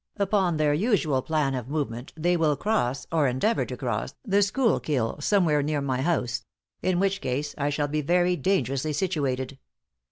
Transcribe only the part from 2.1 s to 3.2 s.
they will cross,